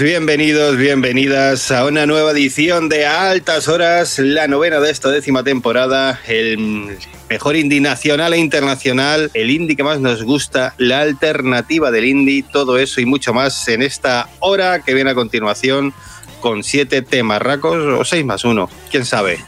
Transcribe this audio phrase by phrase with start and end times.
[0.00, 6.20] Bienvenidos, bienvenidas a una nueva edición de Altas Horas, la novena de esta décima temporada,
[6.28, 6.96] el
[7.28, 12.44] mejor indie nacional e internacional, el indie que más nos gusta, la alternativa del indie,
[12.52, 15.92] todo eso y mucho más en esta hora que viene a continuación
[16.40, 19.38] con siete temas racos o seis más uno, quién sabe.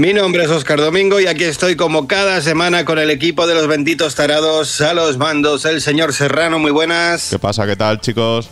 [0.00, 3.52] Mi nombre es Oscar Domingo y aquí estoy como cada semana con el equipo de
[3.52, 7.28] los benditos tarados a los mandos, el señor Serrano, muy buenas.
[7.28, 7.66] ¿Qué pasa?
[7.66, 8.48] ¿Qué tal, chicos?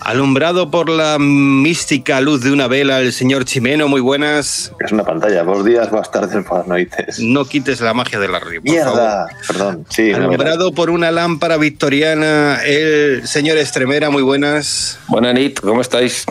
[0.00, 4.74] Alumbrado por la mística luz de una vela, el señor Chimeno, muy buenas.
[4.78, 7.18] Es una pantalla, buenos días, buenas tardes, buenas noches.
[7.18, 8.60] No quites la magia de la río.
[8.60, 9.86] Mierda, perdón.
[9.88, 14.98] Sí, Alumbrado por una lámpara victoriana, el señor Estremera, muy buenas.
[15.08, 16.26] Buenas, Nit, ¿cómo estáis?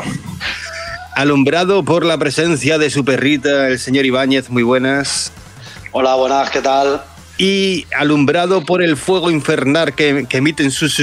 [1.20, 5.34] Alumbrado por la presencia de su perrita, el señor Ibáñez, muy buenas.
[5.92, 7.02] Hola, buenas, ¿qué tal?
[7.38, 11.02] Y alumbrado por el fuego infernal que, emiten sus,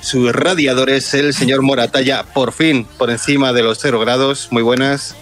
[0.00, 5.14] sus radiadores, el señor Moratalla, por fin, por encima de los cero grados, muy buenas.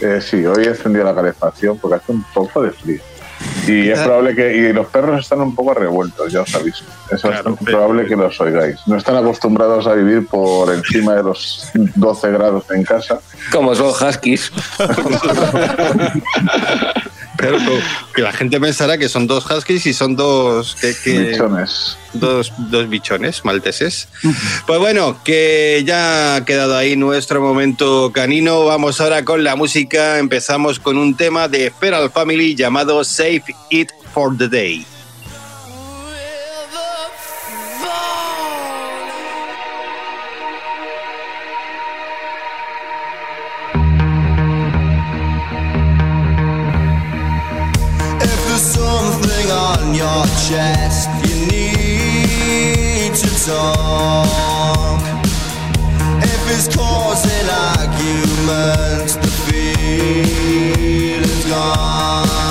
[0.00, 3.02] Eh, sí, hoy he encendido la calefacción porque hace un poco de frío.
[3.66, 6.84] Y es probable que y los perros están un poco revueltos, ya os aviso.
[7.10, 8.76] Eso es probable que los oigáis.
[8.86, 13.20] No están acostumbrados a vivir por encima de los 12 grados en casa.
[13.52, 14.50] Como son huskies.
[17.38, 17.58] Pero
[18.14, 20.76] que la gente pensará que son dos huskies y son dos...
[21.04, 21.96] bichones.
[22.12, 24.08] Dos, dos bichones malteses.
[24.66, 28.64] Pues bueno, que ya ha quedado ahí nuestro momento canino.
[28.64, 30.18] Vamos ahora con la música.
[30.18, 34.84] Empezamos con un tema de Feral Family llamado Save It for the Day.
[50.08, 51.08] Your chest.
[51.26, 55.02] You need to talk.
[56.22, 62.47] If it's causing arguments, the feeling's gone.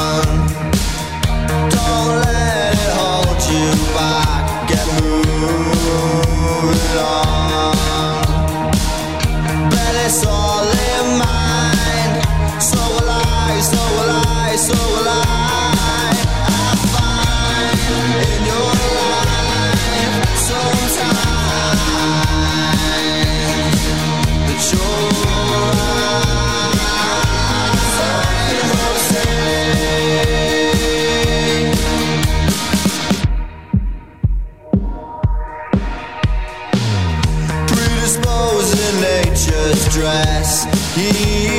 [40.25, 40.67] last
[40.97, 41.57] year.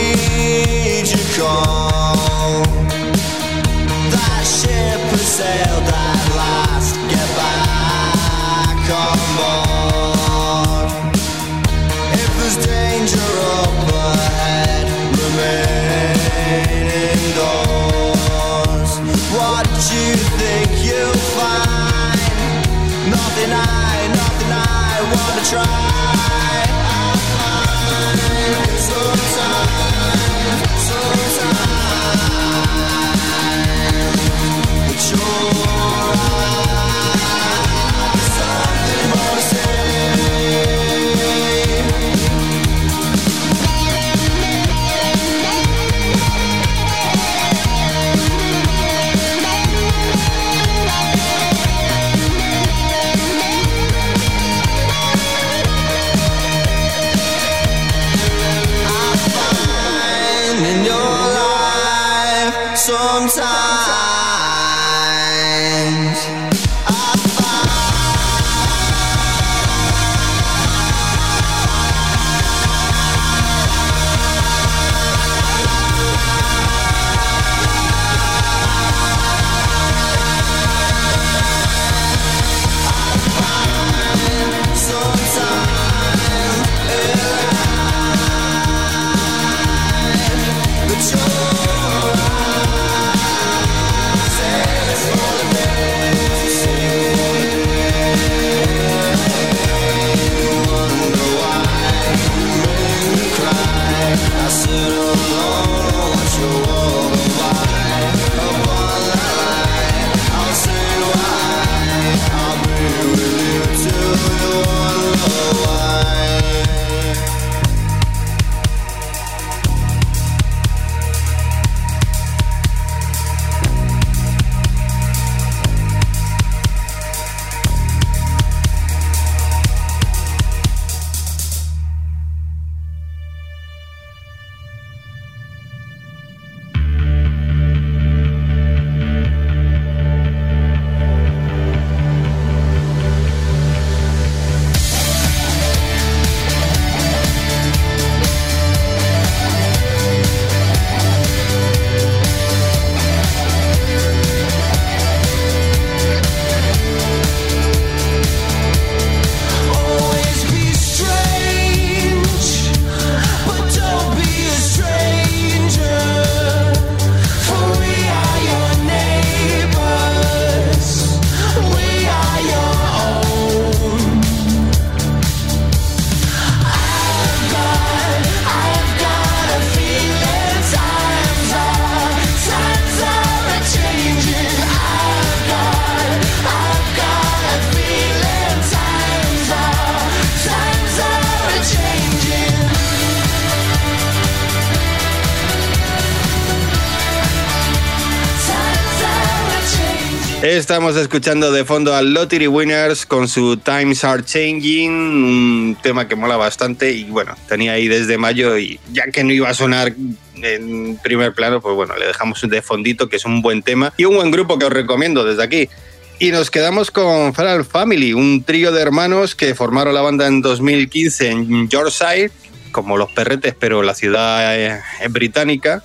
[200.68, 206.14] Estamos escuchando de fondo a Lottery Winners con su Times Are Changing, un tema que
[206.14, 209.94] mola bastante y bueno, tenía ahí desde mayo y ya que no iba a sonar
[210.42, 214.04] en primer plano, pues bueno, le dejamos de fondito que es un buen tema y
[214.04, 215.70] un buen grupo que os recomiendo desde aquí.
[216.18, 220.42] Y nos quedamos con Feral Family, un trío de hermanos que formaron la banda en
[220.42, 222.30] 2015 en Yorkshire,
[222.72, 225.82] como los perretes, pero la ciudad eh, es británica.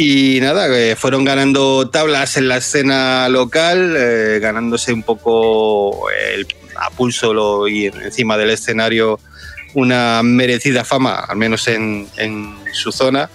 [0.00, 6.46] Y nada, eh, fueron ganando tablas en la escena local, eh, ganándose un poco el,
[6.76, 9.18] a pulso y encima del escenario
[9.74, 13.28] una merecida fama, al menos en, en su zona.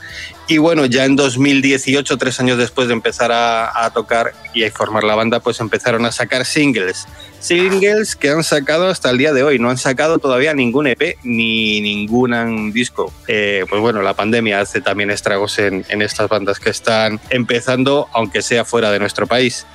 [0.47, 5.05] Y bueno, ya en 2018, tres años después de empezar a, tocar y a formar
[5.05, 7.07] la banda, pues empezaron a sacar singles.
[7.39, 9.57] Singles que han sacado hasta el día de hoy.
[9.57, 13.13] No han sacado todavía ningún EP ni ningún disco.
[13.27, 18.41] Eh, pues bueno, la pandemia hace también estragos en estas bandas que están empezando, aunque
[18.41, 19.65] sea fuera de nuestro país.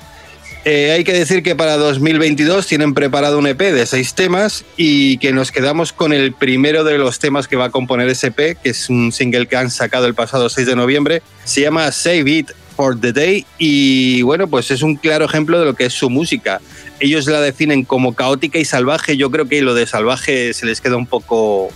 [0.65, 5.17] Eh, hay que decir que para 2022 tienen preparado un EP de seis temas y
[5.17, 8.57] que nos quedamos con el primero de los temas que va a componer ese EP,
[8.61, 11.21] que es un single que han sacado el pasado 6 de noviembre.
[11.45, 15.65] Se llama Save It for the Day y bueno, pues es un claro ejemplo de
[15.65, 16.59] lo que es su música.
[16.99, 19.15] Ellos la definen como caótica y salvaje.
[19.15, 21.69] Yo creo que lo de salvaje se les queda un poco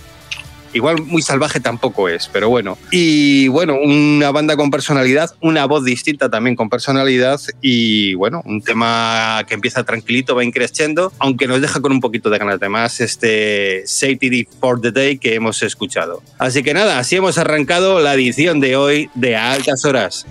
[0.74, 2.76] Igual muy salvaje tampoco es, pero bueno.
[2.90, 8.60] Y bueno, una banda con personalidad, una voz distinta también con personalidad y bueno, un
[8.60, 12.68] tema que empieza tranquilito, va increciendo, aunque nos deja con un poquito de ganas de
[12.68, 16.22] más este Safety for the Day que hemos escuchado.
[16.38, 20.26] Así que nada, así hemos arrancado la edición de hoy de A Altas Horas.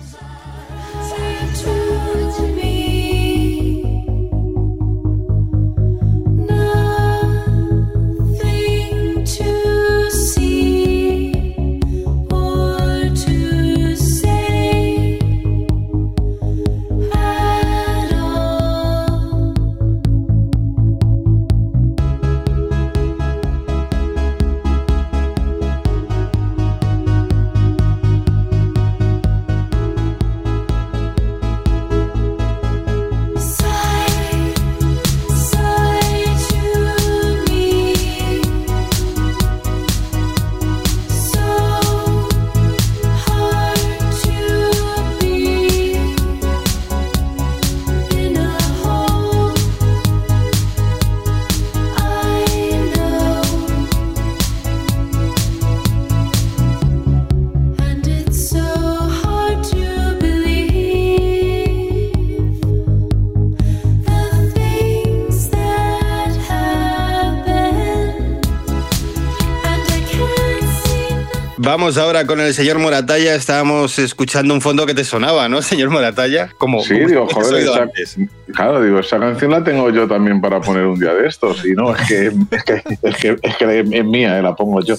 [71.64, 73.34] Vamos ahora con el señor Moratalla.
[73.34, 76.50] Estábamos escuchando un fondo que te sonaba, ¿no, señor Moratalla?
[76.58, 78.16] Como, Sí, como digo, joder, esa- antes.
[78.54, 81.64] claro, digo, esa canción la tengo yo también para poner un día de estos.
[81.64, 84.80] Y no, es que es, que, es, que, es, que es mía, eh, la pongo
[84.82, 84.94] yo.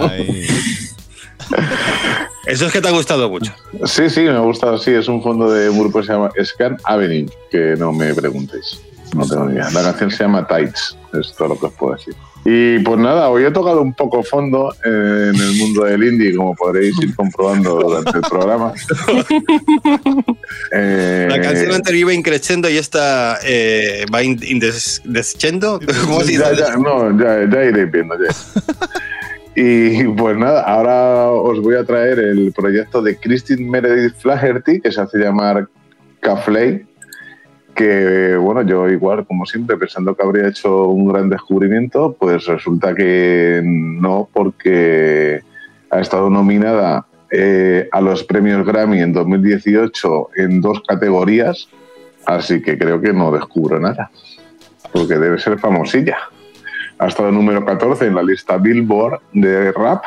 [0.00, 0.46] Ay.
[2.46, 3.52] Eso es que te ha gustado mucho.
[3.84, 4.78] Sí, sí, me ha gustado.
[4.78, 8.12] Sí, es un fondo de un grupo que se llama Scan Avenue, que no me
[8.14, 8.80] preguntéis.
[9.14, 9.70] No tengo ni idea.
[9.70, 12.14] La canción se llama Tights, es todo lo que os puedo decir.
[12.48, 16.36] Y pues nada, hoy he tocado un poco fondo eh, en el mundo del indie,
[16.36, 18.72] como podréis ir comprobando durante el programa.
[20.72, 25.80] Eh, La canción anterior iba increciendo y esta eh, va in- indes- descendo.
[26.04, 26.42] ¿Cómo se dice?
[26.42, 28.14] ya, ya, no, ya, ya iré viendo.
[28.16, 28.34] Ya.
[29.58, 34.92] Y pues nada, ahora os voy a traer el proyecto de Christine Meredith Flaherty, que
[34.92, 35.66] se hace llamar
[36.20, 36.84] Caflay,
[37.76, 42.94] que bueno, yo igual, como siempre, pensando que habría hecho un gran descubrimiento, pues resulta
[42.94, 45.42] que no, porque
[45.90, 51.68] ha estado nominada eh, a los premios Grammy en 2018 en dos categorías,
[52.24, 54.10] así que creo que no descubro nada,
[54.92, 56.16] porque debe ser famosilla.
[56.98, 60.02] Ha estado número 14 en la lista Billboard de rap.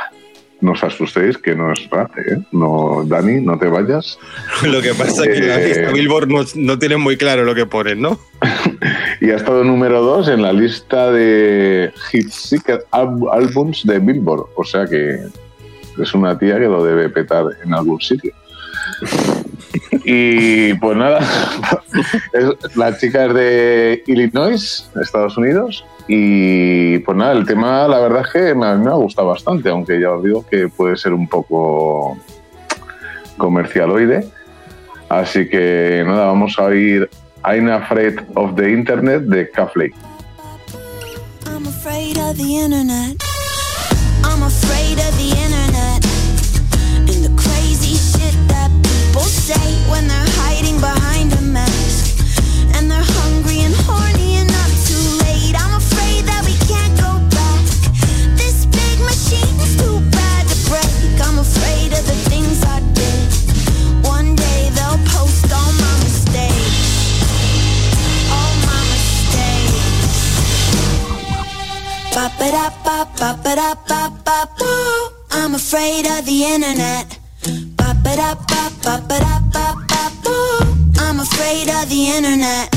[0.61, 2.37] No os asustéis, que no es rap, ¿eh?
[2.51, 4.19] No, Dani, no te vayas.
[4.63, 7.55] Lo que pasa es que la Eh, lista Billboard no, no tienen muy claro lo
[7.55, 8.19] que ponen, ¿no?
[9.21, 14.45] Y ha estado número 2 en la lista de Hit Seeker Al- Albums de Billboard.
[14.55, 15.17] O sea que
[16.01, 18.33] es una tía que lo debe petar en algún sitio.
[20.05, 21.19] Y pues nada,
[22.75, 25.83] la chica es de Illinois, Estados Unidos.
[26.11, 29.27] Y pues nada, el tema la verdad es que me, a mí me ha gustado
[29.27, 32.17] bastante, aunque ya os digo que puede ser un poco
[33.37, 34.27] comercialoide.
[35.07, 37.07] Así que nada, vamos a oír
[37.45, 39.93] I'm Afraid of the Internet de Cafley.
[45.11, 45.58] I'm.
[72.21, 72.27] I'm
[75.55, 77.17] afraid of the internet.
[77.79, 80.59] I'm afraid of the internet.
[80.97, 82.69] I'm afraid of the internet.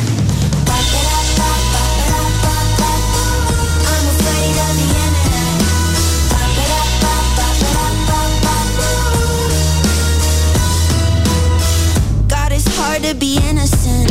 [12.75, 14.11] Hard to be innocent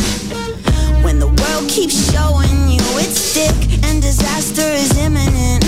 [1.03, 5.63] when the world keeps showing you it's thick disaster is imminent.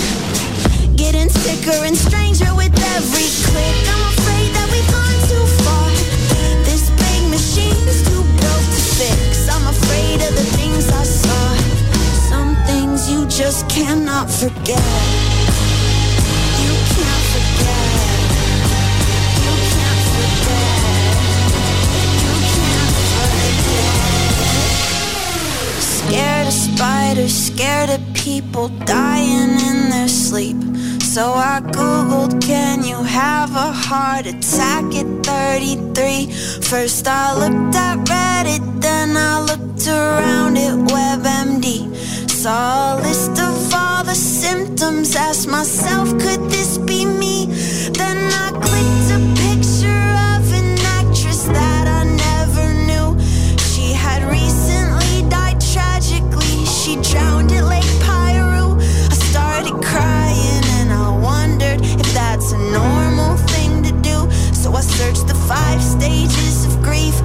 [0.96, 3.76] Getting sicker and stranger with every click.
[3.94, 5.88] I'm afraid that we've gone too far.
[6.66, 9.48] This big machine's too built to fix.
[9.48, 11.44] I'm afraid of the things I saw.
[12.28, 15.33] Some things you just cannot forget.
[26.76, 30.56] Spiders, scared of people dying in their sleep.
[31.02, 36.32] So I googled, can you have a heart attack at 33?
[36.62, 41.66] First I looked at Reddit, then I looked around at WebMD.
[42.30, 47.46] Saw a list of all the symptoms, asked myself, could this be me?
[48.00, 49.03] Then I clicked
[64.94, 67.20] Searched the five stages of grief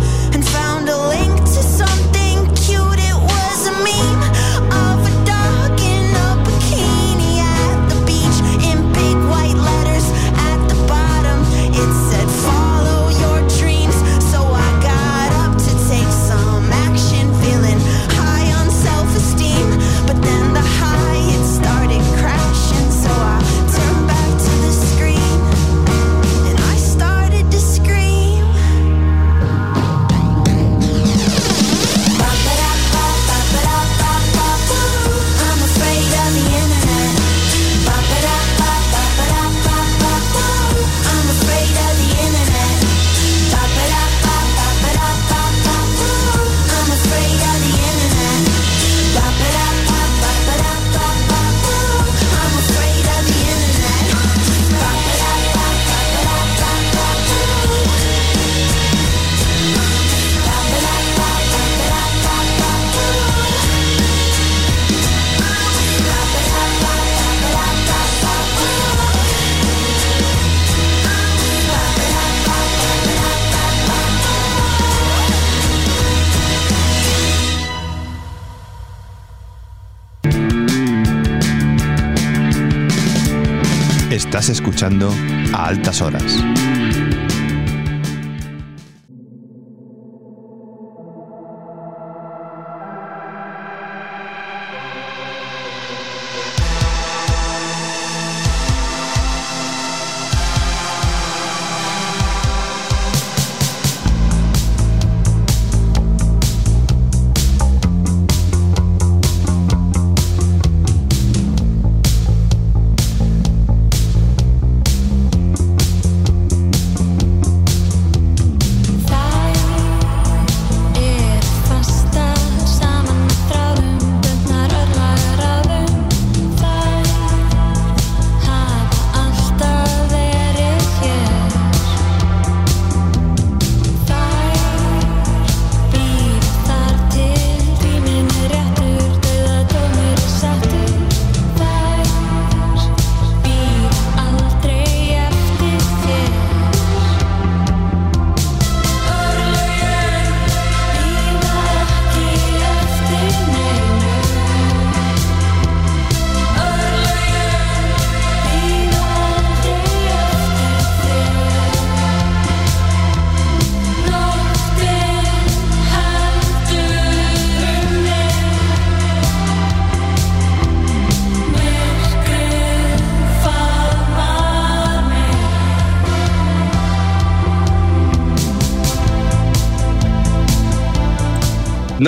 [84.29, 85.11] Estás escuchando
[85.53, 86.37] a altas horas.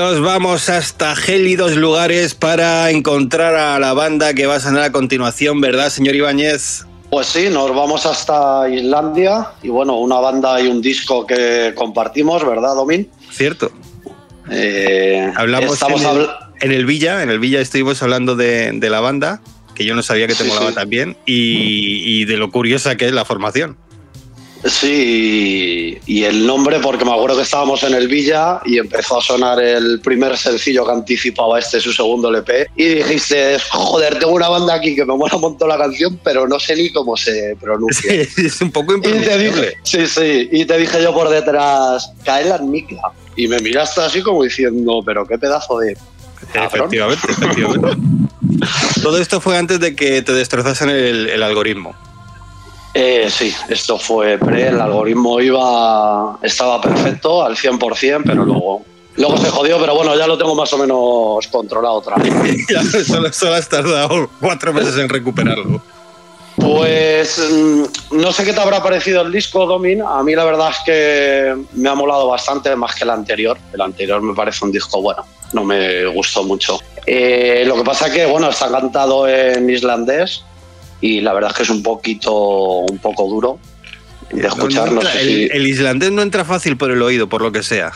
[0.02, 4.92] Nos vamos hasta gélidos lugares para encontrar a la banda que va a sonar a
[4.92, 6.88] continuación, ¿verdad, señor Ibáñez?
[7.12, 12.44] Pues sí, nos vamos hasta Islandia y bueno, una banda y un disco que compartimos,
[12.44, 13.12] ¿verdad, Domin?
[13.32, 13.72] Cierto.
[14.50, 18.72] Eh, Hablamos estamos en el, habl- en el Villa, en el Villa estuvimos hablando de,
[18.72, 19.40] de la banda,
[19.76, 20.76] que yo no sabía que te Sí, molaba sí.
[20.76, 23.78] también, y, y de lo curiosa que es la formación.
[24.66, 29.22] Sí, y el nombre, porque me acuerdo que estábamos en el Villa y empezó a
[29.22, 34.50] sonar el primer sencillo que anticipaba este, su segundo LP, y dijiste, joder, tengo una
[34.50, 37.56] banda aquí que me mola un montón la canción, pero no sé ni cómo se
[37.60, 38.14] pronuncia.
[38.38, 43.02] es un poco dije, sí, sí, y te dije yo por detrás, Kaelan Mikla.
[43.36, 45.98] Y me miraste así como diciendo, pero qué pedazo de.
[46.54, 46.70] cabrón".
[46.76, 47.98] Efectivamente, efectivamente.
[49.02, 51.96] Todo esto fue antes de que te destrozasen el, el algoritmo.
[52.94, 58.84] Eh, sí, esto fue pre, el algoritmo iba, estaba perfecto al 100%, pero luego,
[59.16, 62.34] luego se jodió, pero bueno, ya lo tengo más o menos controlado otra vez.
[62.70, 65.82] Ya solo, solo has tardado cuatro meses en recuperarlo.
[66.58, 70.02] Pues mm, no sé qué te habrá parecido el disco, Domin.
[70.02, 73.58] A mí la verdad es que me ha molado bastante más que el anterior.
[73.74, 76.80] El anterior me parece un disco bueno, no me gustó mucho.
[77.06, 80.44] Eh, lo que pasa es que bueno, está cantado en islandés
[81.02, 83.60] y la verdad es que es un poquito, un poco duro
[84.32, 84.86] de escuchar.
[84.88, 87.42] No No, entra- sé el, si- el islandés no entra fácil por el oído, por
[87.42, 87.92] lo que sea.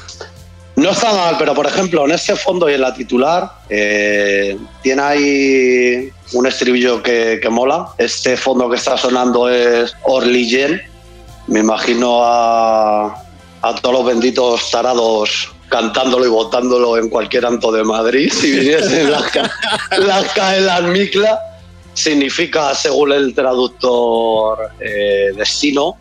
[0.76, 5.02] No está mal, pero por ejemplo, en este fondo y en la titular eh, tiene
[5.02, 7.88] ahí un estribillo que, que mola.
[7.98, 10.82] Este fondo que está sonando es Orligen.
[11.48, 13.06] Me imagino a,
[13.62, 18.30] a todos los benditos tarados cantándolo y votándolo en cualquier anto de Madrid.
[18.34, 19.50] Si viniesen las, ca-
[19.98, 21.40] las caelas Mikla,
[21.96, 25.98] significa, según el traductor, eh, destino.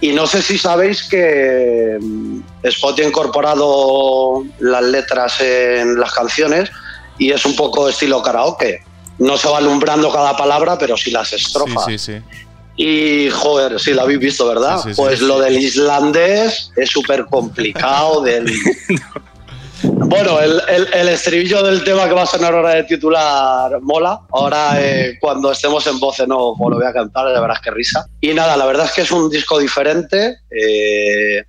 [0.00, 6.70] Y no sé si sabéis que mm, Spotify ha incorporado las letras en las canciones
[7.18, 8.82] y es un poco estilo karaoke.
[9.18, 11.84] No se va alumbrando cada palabra, pero sí las estrofas.
[11.86, 12.40] Sí, sí, sí.
[12.76, 14.80] Y joder, sí, la habéis visto, ¿verdad?
[14.96, 18.22] Pues lo del islandés es súper complicado.
[18.22, 18.46] Del...
[19.84, 24.20] Bueno, el, estribillo del tema que va a sonar ahora de titular mola.
[24.30, 27.70] Ahora, eh, cuando estemos en voz off, os lo voy a cantar, ya verás qué
[27.70, 28.06] risa.
[28.20, 30.38] Y nada, la verdad es que es un disco diferente.
[30.50, 31.44] eh,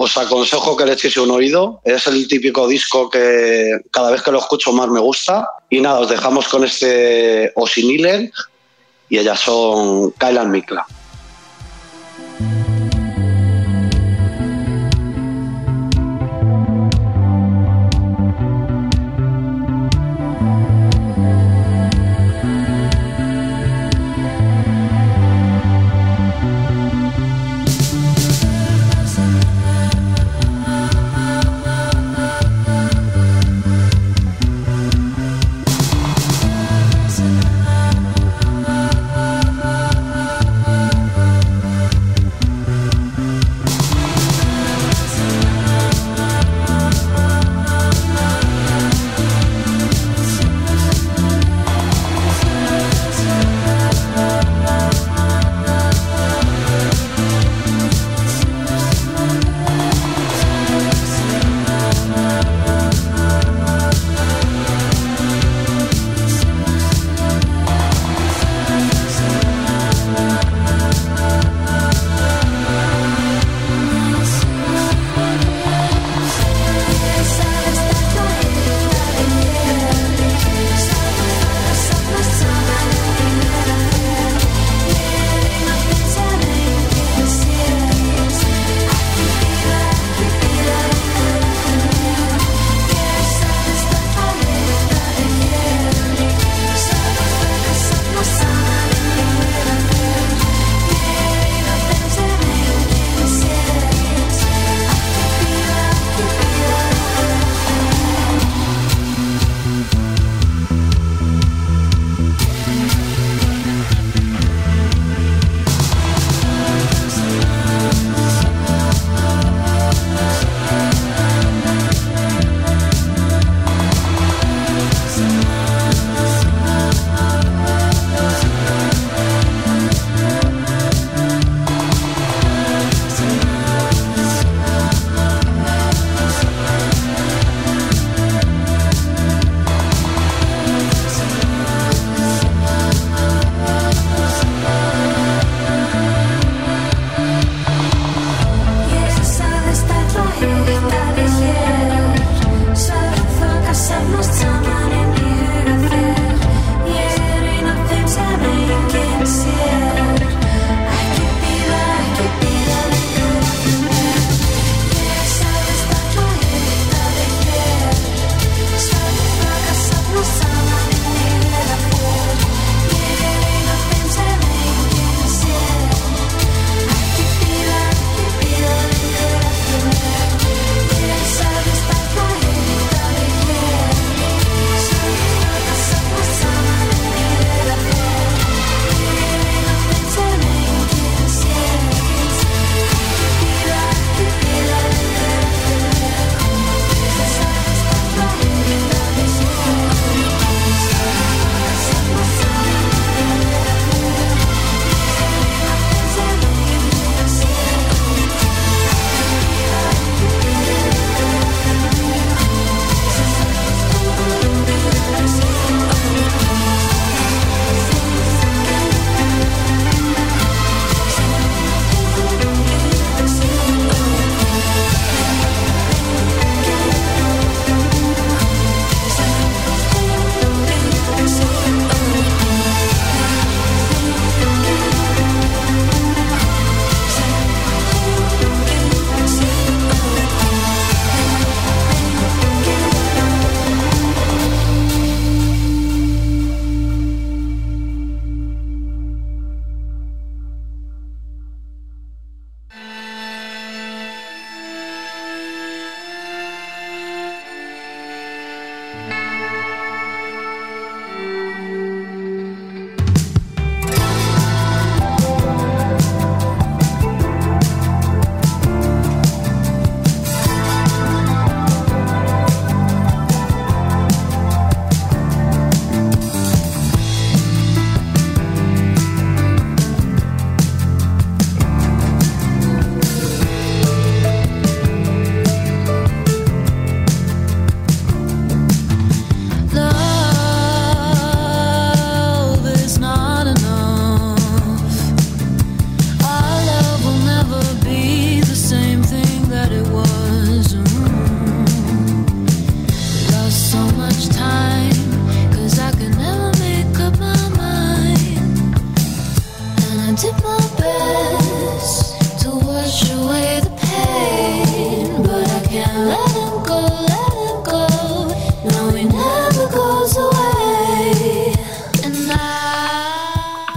[0.00, 1.80] os aconsejo que le echéis un oído.
[1.84, 5.48] Es el típico disco que cada vez que lo escucho más me gusta.
[5.70, 8.30] Y nada, os dejamos con este Osinilen
[9.08, 10.86] y ellas son Kylan Mikla.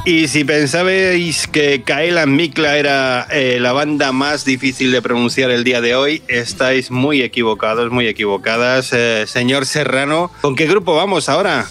[0.04, 5.64] Y si pensabais que Kaela Mikla era eh, la banda más difícil de pronunciar el
[5.64, 8.92] día de hoy, estáis muy equivocados, muy equivocadas.
[8.94, 11.66] Eh, señor Serrano, ¿con qué grupo vamos ahora?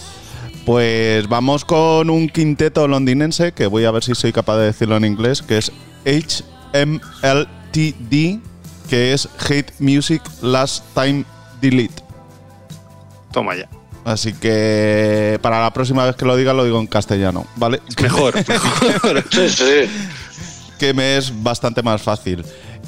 [0.65, 4.97] Pues vamos con un quinteto londinense, que voy a ver si soy capaz de decirlo
[4.97, 5.71] en inglés, que es
[6.73, 6.99] HMLTD,
[8.89, 11.25] que es Hate Music Last Time
[11.61, 12.10] Delete.
[13.31, 13.69] Toma ya.
[14.03, 17.81] Así que para la próxima vez que lo diga, lo digo en castellano, ¿vale?
[18.01, 19.23] Mejor, mejor.
[19.31, 19.89] Sí, sí.
[20.79, 22.43] que me es bastante más fácil.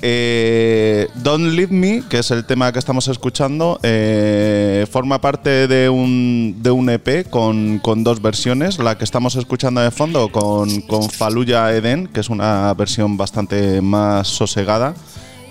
[0.05, 5.87] Eh, Don't Leave Me, que es el tema que estamos escuchando, eh, forma parte de
[5.87, 8.79] un, de un EP con, con dos versiones.
[8.79, 13.81] La que estamos escuchando de fondo con, con Fallujah Eden, que es una versión bastante
[13.81, 14.93] más sosegada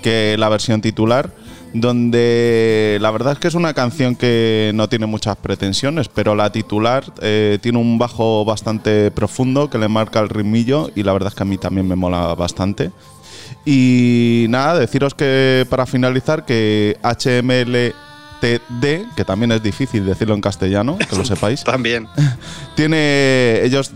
[0.02, 1.30] que la versión titular,
[1.74, 6.52] donde la verdad es que es una canción que no tiene muchas pretensiones, pero la
[6.52, 11.28] titular eh, tiene un bajo bastante profundo que le marca el ritmillo y la verdad
[11.28, 12.90] es que a mí también me mola bastante.
[13.64, 17.94] Y nada, deciros que para finalizar que HMLTD,
[19.16, 22.08] que también es difícil decirlo en castellano, que lo sepáis, También.
[22.74, 23.92] tiene ellos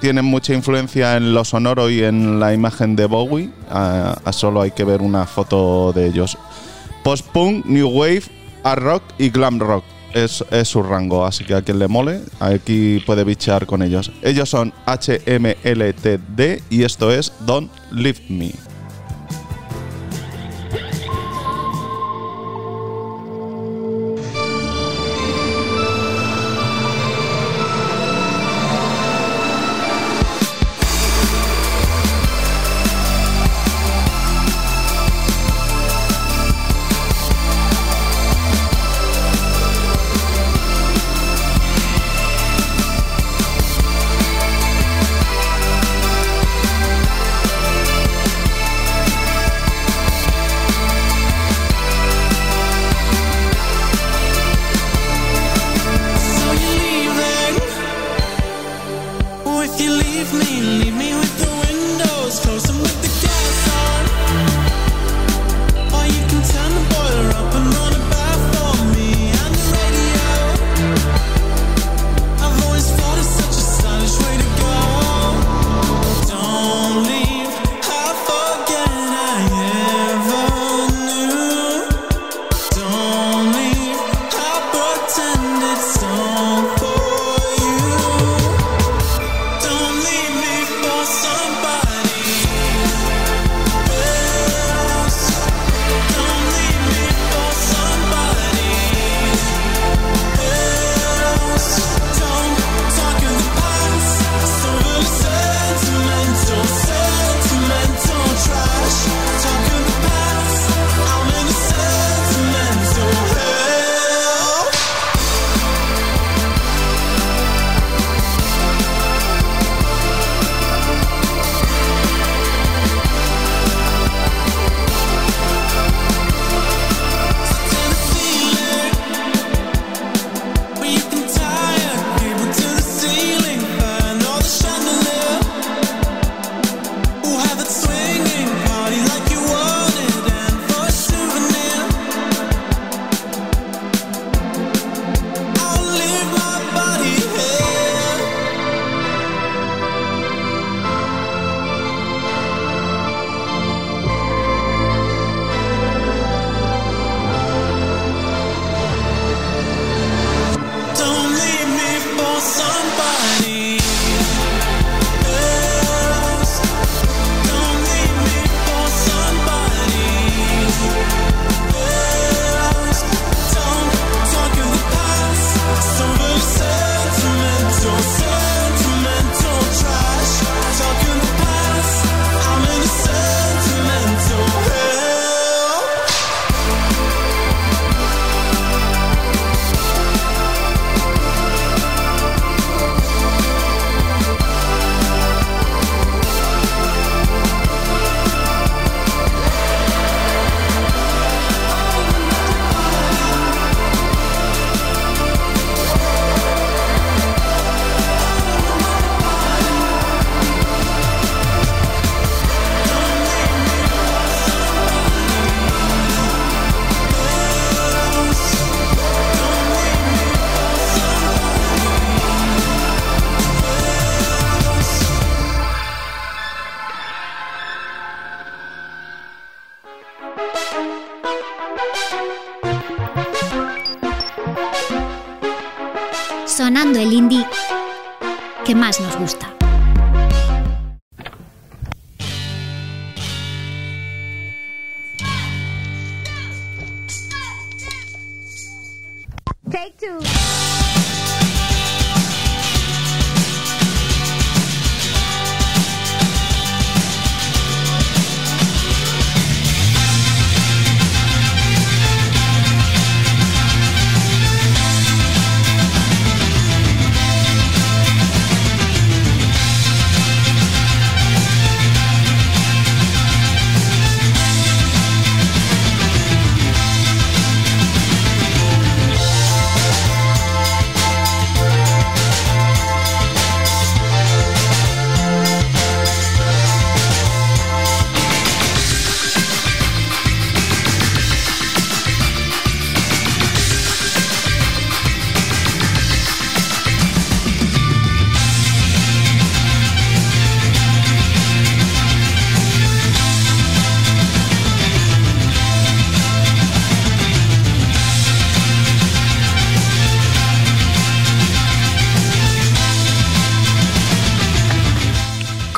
[0.00, 3.50] tienen mucha influencia en lo sonoro y en la imagen de Bowie.
[3.70, 6.38] Ah, solo hay que ver una foto de ellos.
[7.04, 8.22] Post-punk, new wave,
[8.62, 9.84] art rock y glam rock.
[10.14, 14.10] Es, es su rango, así que a quien le mole, aquí puede bichear con ellos.
[14.22, 18.69] Ellos son HMLTD y esto es Don't Leave Me.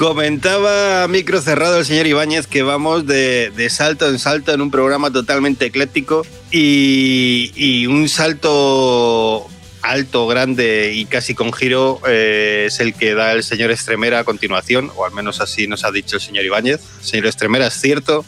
[0.03, 4.61] Comentaba a micro cerrado el señor Ibáñez que vamos de, de salto en salto en
[4.61, 9.47] un programa totalmente ecléctico y, y un salto
[9.81, 14.25] alto, grande y casi con giro eh, es el que da el señor Estremera a
[14.25, 16.81] continuación, o al menos así nos ha dicho el señor Ibáñez.
[17.01, 18.25] Señor Estremera, ¿es cierto?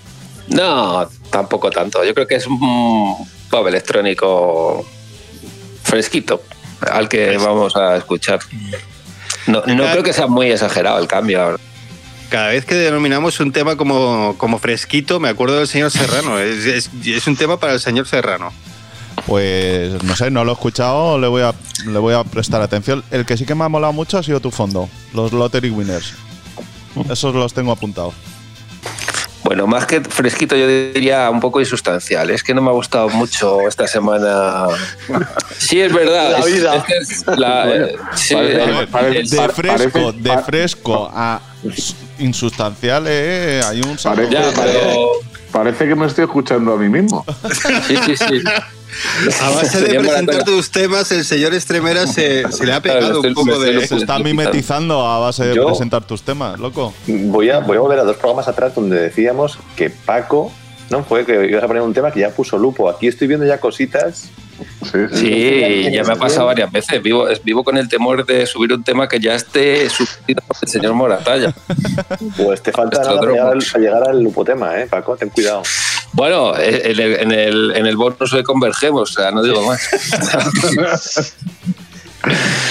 [0.46, 2.04] No, tampoco tanto.
[2.04, 3.16] Yo creo que es un
[3.50, 4.87] pop electrónico
[5.82, 6.40] fresquito
[6.82, 8.38] al que vamos a escuchar.
[9.46, 11.42] No, no creo que sea muy exagerado el cambio.
[11.42, 11.59] ahora.
[12.30, 16.38] Cada vez que denominamos un tema como, como fresquito, me acuerdo del señor Serrano.
[16.40, 18.52] Es, es- es un tema para el señor Serrano.
[19.26, 21.54] Pues no sé, no lo he escuchado, le voy a,
[21.87, 23.04] le voy a prestar atención.
[23.11, 26.14] El que sí que me ha molado mucho ha sido tu fondo, los Lottery Winners.
[27.11, 28.14] Esos los tengo apuntados.
[29.44, 32.30] Bueno, más que fresquito, yo diría un poco insustancial.
[32.30, 34.66] Es que no me ha gustado mucho esta semana.
[35.59, 36.38] Sí, es verdad.
[36.38, 36.76] La vida.
[36.76, 41.40] es que es la- sí, Parece- parece- es- De fresco, parece- de fresco a
[42.18, 44.23] insustancial, eh, hay un salto.
[44.31, 45.08] Parece, pero-
[45.52, 47.25] parece que me estoy escuchando a mí mismo.
[47.87, 48.42] sí, sí, sí.
[49.42, 53.14] A base de presentar tus temas, el señor Estremera se, se le ha Claro, pegado
[53.16, 53.86] estoy- un poco de...
[53.86, 56.94] Se está mimetizando a base de Yo- presentar tus temas, loco.
[57.06, 60.52] Voy a, voy a volver a dos programas atrás donde decíamos que Paco,
[60.94, 61.04] ¿no?
[61.04, 62.88] Fue que ibas a poner un tema que ya puso Lupo.
[62.88, 64.30] Aquí estoy viendo ya cositas.
[64.84, 65.16] Sí, sí.
[65.16, 67.02] Sí, ya me ha pasado varias veces.
[67.02, 70.68] Vivo, vivo con el temor de subir un tema que ya esté subido por el
[70.68, 71.52] señor Moratalla.
[72.36, 73.72] Pues te falta nada para llegar, al, Dropbox.
[73.72, 75.16] para llegar al Lupotema, ¿eh, Paco?
[75.16, 75.64] Ten cuidado.
[76.12, 79.82] Bueno, en el, en el, en el bonus de convergemos, o sea, no digo más.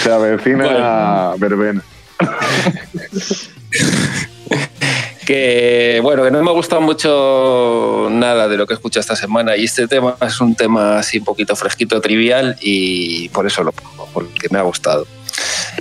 [0.04, 1.84] Se avecina verbena.
[5.26, 9.16] que bueno, que no me ha gustado mucho nada de lo que he escuchado esta
[9.16, 13.64] semana y este tema es un tema así un poquito fresquito, trivial y por eso
[13.64, 15.08] lo pongo, porque me ha gustado.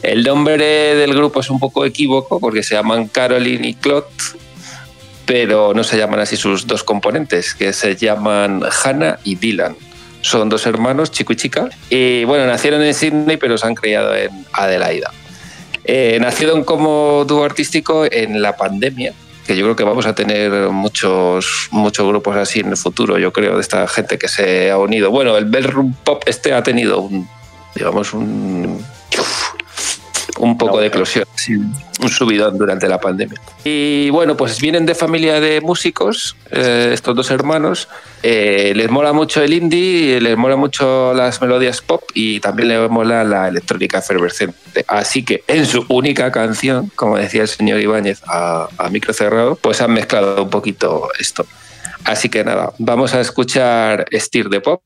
[0.03, 4.09] El nombre del grupo es un poco equívoco porque se llaman Caroline y Clot,
[5.27, 9.77] pero no se llaman así sus dos componentes, que se llaman Hannah y Dylan.
[10.23, 14.15] Son dos hermanos, chico y chica, y bueno, nacieron en Sydney pero se han criado
[14.15, 15.13] en Adelaida.
[15.85, 19.15] Eh, nacieron como dúo artístico en la pandemia,
[19.47, 23.33] que yo creo que vamos a tener muchos, muchos grupos así en el futuro, yo
[23.33, 25.11] creo, de esta gente que se ha unido.
[25.11, 27.29] Bueno, el Bellroom Pop este ha tenido un,
[27.75, 28.85] digamos, un,
[30.43, 31.25] un poco de eclosión,
[32.01, 33.41] un subidón durante la pandemia.
[33.63, 37.89] Y bueno, pues vienen de familia de músicos, eh, estos dos hermanos.
[38.25, 42.91] Eh, les mola mucho el indie, les mola mucho las melodías pop y también les
[42.91, 44.85] mola la electrónica efervescente.
[44.89, 49.55] Así que en su única canción, como decía el señor Ibáñez a, a micro cerrado,
[49.55, 51.47] pues han mezclado un poquito esto.
[52.03, 54.83] Así que nada, vamos a escuchar Steer de Pop,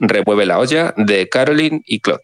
[0.00, 2.22] Remueve la olla, de Caroline y Clot.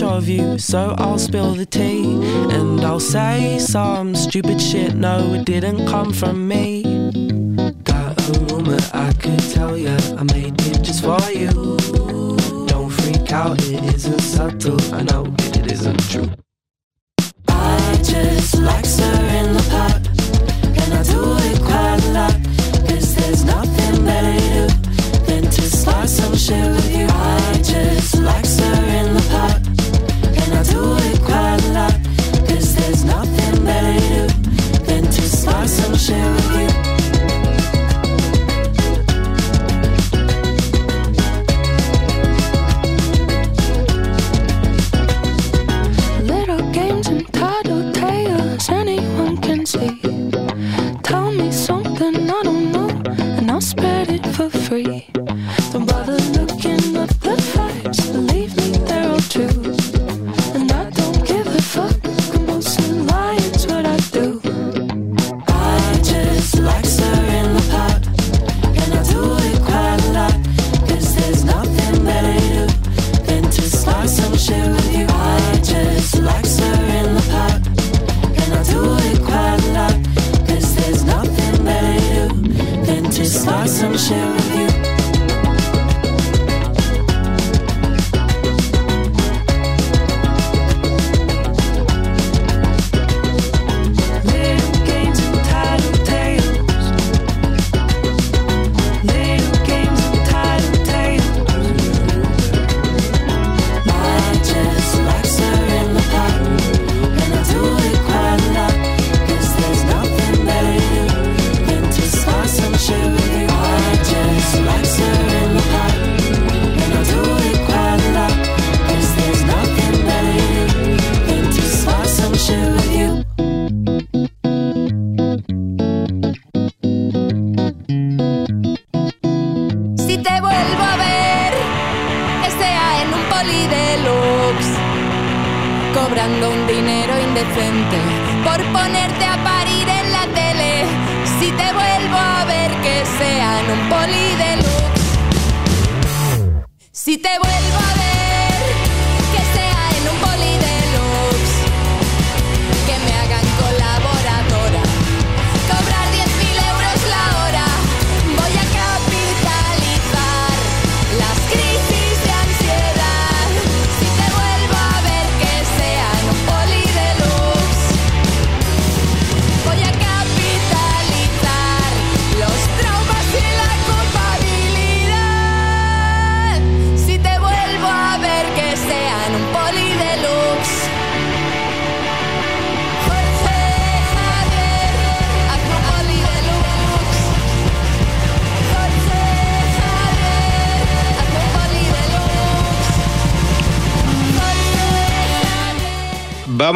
[0.00, 2.04] Much of you, so I'll spill the tea.
[2.50, 6.82] And I'll say some stupid shit, no, it didn't come from me.
[7.84, 11.50] Got a rumor I could tell ya, I made it just for you.
[12.66, 16.30] Don't freak out, it isn't subtle, I know it isn't true.
[17.48, 20.00] I just like stirring the pot,
[20.80, 22.36] and I do it quite a lot.
[22.86, 26.36] 'Cause there's nothing better to do than to start some
[36.06, 36.35] show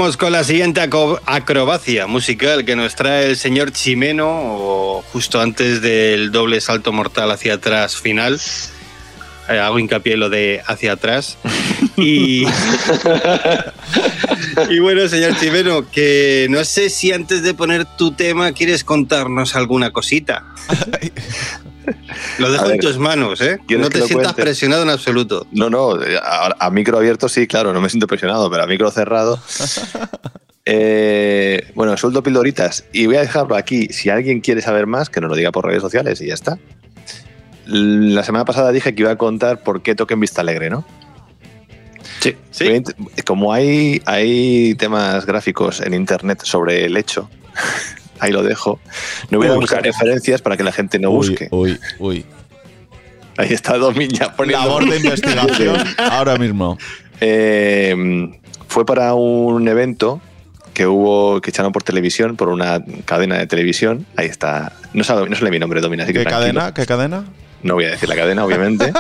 [0.01, 5.83] Vamos con la siguiente acrobacia musical que nos trae el señor Chimeno, o justo antes
[5.83, 8.41] del doble salto mortal hacia atrás final.
[9.51, 11.37] Eh, hago hincapié en lo de hacia atrás.
[11.99, 12.47] Y,
[14.71, 19.55] y bueno, señor Chimeno, que no sé si antes de poner tu tema quieres contarnos
[19.55, 20.47] alguna cosita.
[22.39, 23.59] Lo dejo en tus manos, ¿eh?
[23.67, 24.43] ¿quieres No te sientas cuente?
[24.43, 25.47] presionado en absoluto.
[25.53, 28.91] No, no, a, a micro abierto sí, claro, no me siento presionado, pero a micro
[28.91, 29.41] cerrado.
[30.67, 33.87] Eh, bueno, suelto pildoritas y voy a dejarlo aquí.
[33.89, 36.59] Si alguien quiere saber más, que nos lo diga por redes sociales y ya está.
[37.67, 40.85] La semana pasada dije que iba a contar por qué toque en Vista Alegre, ¿no?
[42.21, 47.31] Sí, Obviamente, Como hay, hay temas gráficos en internet sobre el hecho,
[48.21, 48.79] ahí lo dejo.
[49.31, 51.49] No voy a buscar referencias para que la gente no Uy, busque.
[51.51, 52.25] Uy, uy.
[53.37, 54.67] Ahí está Domin ya poniendo.
[54.67, 56.79] Labor de investigación ahora mismo.
[57.21, 58.31] Eh,
[58.69, 60.21] fue para un evento
[60.75, 64.07] que hubo que echaron por televisión, por una cadena de televisión.
[64.17, 64.73] Ahí está.
[64.93, 66.55] No sabe, no sale mi nombre, Domina, así que ¿Qué tranquilo.
[66.61, 66.75] cadena?
[66.75, 67.25] ¿Qué cadena?
[67.63, 68.93] No voy a decir la cadena, obviamente.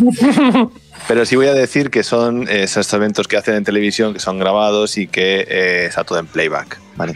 [1.08, 4.20] Pero sí voy a decir que son eh, esos eventos que hacen en televisión, que
[4.20, 7.14] son grabados y que eh, está todo en playback, ¿vale?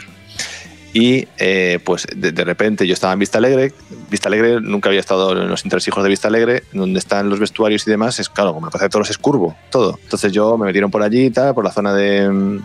[0.92, 3.72] Y eh, pues de, repente yo estaba en Vista Alegre.
[4.10, 7.86] Vista Alegre nunca había estado en los entresijos de Vista Alegre, donde están los vestuarios
[7.86, 8.18] y demás.
[8.18, 9.98] Es claro, como la Plaza de Toros es curvo, todo.
[10.02, 12.60] Entonces yo me metieron por allí y tal, por la zona de,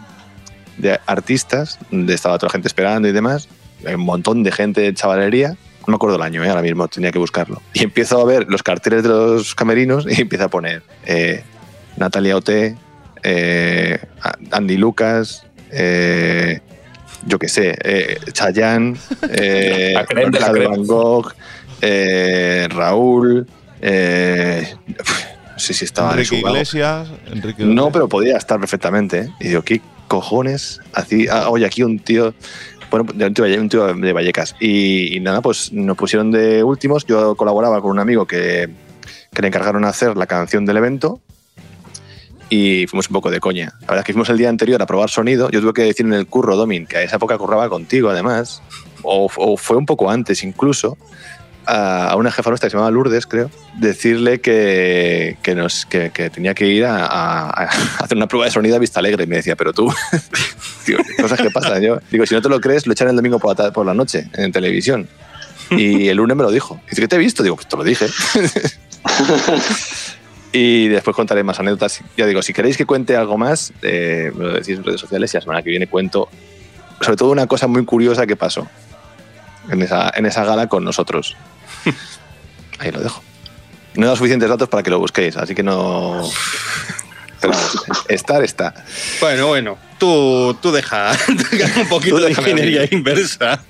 [1.05, 3.47] artistas, donde estaba toda la gente esperando y demás.
[3.85, 5.49] Un montón de gente de chavalería.
[5.51, 6.49] No me acuerdo el año, ¿eh?
[6.49, 7.61] ahora mismo tenía que buscarlo.
[7.73, 11.43] Y empiezo a ver los carteles de los camerinos y empieza a poner eh,
[11.95, 12.75] Natalia Ote,
[13.23, 13.99] eh,
[14.51, 16.59] Andy Lucas, eh,
[17.27, 18.97] yo qué sé, eh, Chayanne,
[19.29, 20.77] eh, La creme de la Orquesta de creme.
[20.77, 21.33] Van Gogh,
[21.81, 23.47] eh, Raúl,
[23.81, 26.55] eh, no sé si estaba en Enrique su vago.
[26.55, 27.07] Iglesias.
[27.31, 29.19] Enrique No, pero podía estar perfectamente.
[29.19, 29.29] ¿eh?
[29.39, 30.79] Y digo, ¿qué cojones?
[30.93, 32.33] Así, ah, oye, aquí un tío.
[32.89, 34.55] Bueno, un tío, un tío de Vallecas.
[34.59, 37.05] Y, y nada, pues nos pusieron de últimos.
[37.05, 38.69] Yo colaboraba con un amigo que,
[39.33, 41.21] que le encargaron hacer la canción del evento.
[42.49, 43.73] Y fuimos un poco de coña.
[43.81, 45.49] La verdad es que fuimos el día anterior a probar sonido.
[45.49, 48.61] Yo tuve que decir en el curro, Domin, que a esa época curraba contigo, además.
[49.03, 50.97] O, o fue un poco antes incluso
[51.65, 56.11] a a una jefa nuestra que se llamaba Lourdes, creo, decirle que, que, nos, que,
[56.11, 57.63] que tenía que ir a, a- a
[57.99, 59.25] hacer una prueba de sonido a Vista Alegre.
[59.25, 59.93] Y me decía, pero tú,
[61.21, 61.81] cosas que pasan.
[61.81, 63.93] Yo digo, si no te lo crees, lo echan el domingo por la, por la
[63.93, 65.09] noche en televisión.
[65.71, 66.79] Y el lunes me lo dijo.
[66.89, 67.43] Dice, ¿qué te he visto?
[67.43, 68.05] Digo, pues te lo dije.
[70.51, 72.01] y después contaré más anécdotas.
[72.15, 75.33] Ya digo, si queréis que cuente algo más, eh, me lo decís en redes sociales
[75.33, 76.29] y la semana que viene cuento
[77.01, 78.67] sobre todo una cosa muy curiosa que pasó
[79.69, 81.35] en esa, en esa gala con nosotros.
[82.79, 83.21] Ahí lo dejo.
[83.95, 86.21] No he dado suficientes datos para que lo busquéis, así que no.
[87.41, 87.53] Pero
[88.07, 88.73] estar está.
[89.19, 91.11] Bueno, bueno, tú, tú deja,
[91.77, 93.63] un poquito Tú de ingeniería inversa.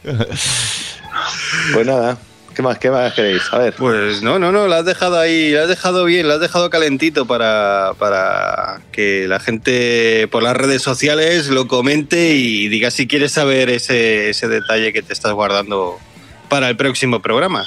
[1.73, 2.17] Pues nada,
[2.57, 3.43] ¿Qué más, qué más queréis?
[3.51, 3.75] A ver.
[3.75, 6.71] Pues no, no, no, la has dejado ahí, la has dejado bien, la has dejado
[6.71, 13.05] calentito para, para que la gente por las redes sociales lo comente y diga si
[13.05, 15.99] quieres saber ese, ese detalle que te estás guardando
[16.49, 17.63] para el próximo programa.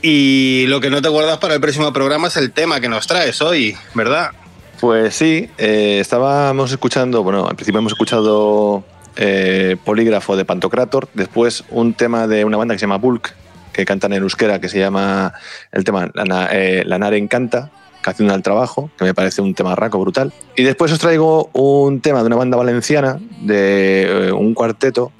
[0.00, 3.08] Y lo que no te guardas para el próximo programa es el tema que nos
[3.08, 4.30] traes hoy, ¿verdad?
[4.80, 8.84] Pues sí, eh, estábamos escuchando, bueno, al principio hemos escuchado
[9.16, 13.41] eh, Polígrafo de Pantocrator, después un tema de una banda que se llama Bulk,
[13.72, 15.32] que cantan en euskera, que se llama
[15.70, 17.70] el tema La, eh, La Nare Encanta,
[18.02, 20.32] Canción al Trabajo, que me parece un tema raco brutal.
[20.56, 25.12] Y después os traigo un tema de una banda valenciana, de eh, un cuarteto,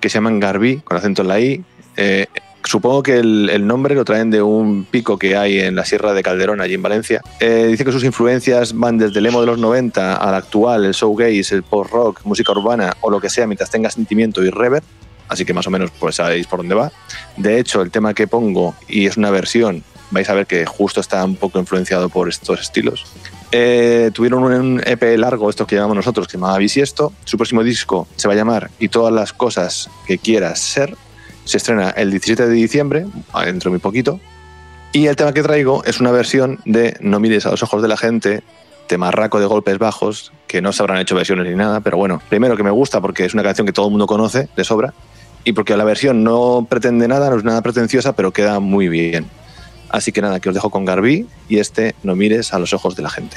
[0.00, 1.64] que se llaman Garbí, con acento en la I.
[1.96, 2.26] Eh,
[2.64, 6.12] supongo que el, el nombre lo traen de un pico que hay en la Sierra
[6.12, 7.20] de Calderón, allí en Valencia.
[7.40, 10.92] Eh, dice que sus influencias van desde el emo de los 90 al actual, el
[10.92, 14.84] showgaze, el post-rock, música urbana o lo que sea mientras tenga sentimiento y reverb.
[15.28, 16.92] Así que más o menos pues sabéis por dónde va.
[17.36, 21.00] De hecho, el tema que pongo, y es una versión, vais a ver que justo
[21.00, 23.04] está un poco influenciado por estos estilos.
[23.52, 27.12] Eh, tuvieron un EP largo, esto que llamamos nosotros, que se llamaba Bisiesto.
[27.24, 30.96] Su próximo disco se va a llamar Y todas las cosas que quieras ser.
[31.44, 33.06] Se estrena el 17 de diciembre,
[33.44, 34.18] dentro de muy poquito.
[34.92, 37.88] Y el tema que traigo es una versión de No mires a los ojos de
[37.88, 38.42] la gente,
[38.86, 42.56] temarraco de golpes bajos, que no se habrán hecho versiones ni nada, pero bueno, primero
[42.56, 44.94] que me gusta porque es una canción que todo el mundo conoce de sobra,
[45.44, 49.26] y porque la versión no pretende nada, no es nada pretenciosa, pero queda muy bien.
[49.90, 52.96] Así que nada, que os dejo con Garbí y este No mires a los ojos
[52.96, 53.36] de la gente.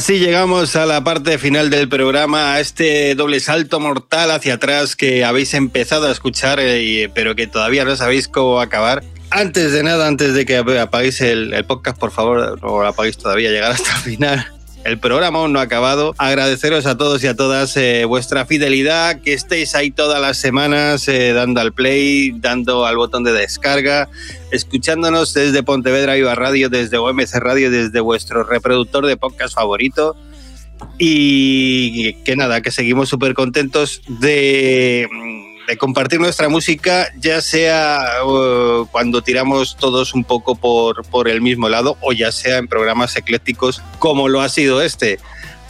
[0.00, 4.96] Así llegamos a la parte final del programa, a este doble salto mortal hacia atrás
[4.96, 9.04] que habéis empezado a escuchar, eh, pero que todavía no sabéis cómo acabar.
[9.28, 13.18] Antes de nada, antes de que apaguéis el, el podcast, por favor, no lo apaguéis
[13.18, 14.59] todavía, llegar hasta el final.
[14.84, 16.14] El programa aún no ha acabado.
[16.16, 21.06] Agradeceros a todos y a todas eh, vuestra fidelidad, que estéis ahí todas las semanas
[21.06, 24.08] eh, dando al play, dando al botón de descarga,
[24.52, 30.16] escuchándonos desde Pontevedra Viva Radio, desde OMC Radio, desde vuestro reproductor de podcast favorito.
[30.98, 35.06] Y que nada, que seguimos súper contentos de,
[35.76, 41.68] compartir nuestra música, ya sea uh, cuando tiramos todos un poco por, por el mismo
[41.68, 45.18] lado o ya sea en programas eclécticos como lo ha sido este.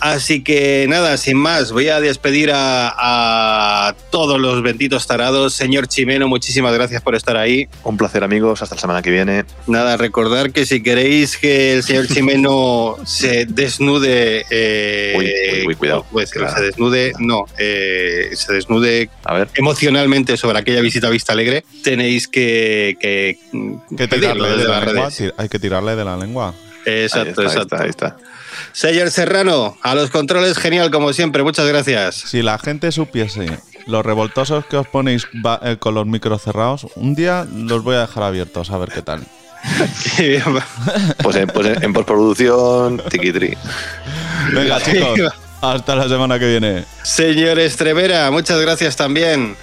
[0.01, 5.53] Así que nada, sin más, voy a despedir a, a todos los benditos tarados.
[5.55, 7.69] Señor Chimeno, muchísimas gracias por estar ahí.
[7.85, 8.63] Un placer, amigos.
[8.63, 9.45] Hasta la semana que viene.
[9.67, 15.27] Nada, recordar que si queréis que el señor Chimeno se desnude, eh, Uy,
[15.61, 16.07] uy, uy, cuidado.
[16.11, 16.57] Pues que Cuidado.
[16.57, 19.49] se desnude, no, eh, se desnude A ver.
[19.55, 23.39] emocionalmente sobre aquella visita a Vista Alegre, tenéis que, que,
[23.97, 25.35] Que tirarle desde de la las lengua.
[25.37, 26.55] Hay que tirarle de la lengua.
[26.87, 27.63] Exacto, Ahí está, ahí exacto.
[27.77, 28.17] está, ahí está.
[28.73, 32.15] Señor Serrano, a los controles, genial como siempre, muchas gracias.
[32.17, 36.87] Si la gente supiese los revoltosos que os ponéis va- eh, con los micros cerrados,
[36.97, 39.25] un día los voy a dejar abiertos a ver qué tal.
[41.23, 43.57] Pues en, pues en- en postproducción, tiquitri.
[44.53, 46.85] Venga, chicos, hasta la semana que viene.
[47.03, 49.57] Señor Estrevera, muchas gracias también.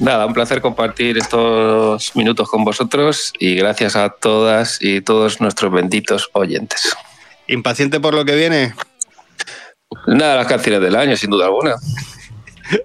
[0.00, 5.70] Nada, un placer compartir estos minutos con vosotros y gracias a todas y todos nuestros
[5.72, 6.96] benditos oyentes.
[7.48, 8.74] Impaciente por lo que viene.
[10.06, 11.76] Nada, las canciones del año, sin duda alguna.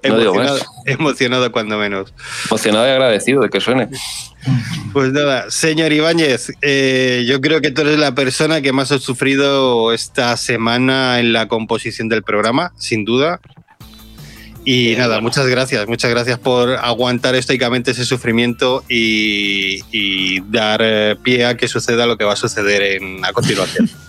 [0.03, 2.13] No Emocionado, emocionado cuando menos.
[2.47, 3.87] Emocionado y agradecido de que suene.
[4.91, 8.99] Pues nada, señor Ibáñez, eh, yo creo que tú eres la persona que más ha
[8.99, 13.39] sufrido esta semana en la composición del programa, sin duda.
[14.65, 21.15] Y nada, muchas gracias, muchas gracias por aguantar estoicamente ese sufrimiento y, y dar eh,
[21.23, 23.89] pie a que suceda lo que va a suceder en, a continuación.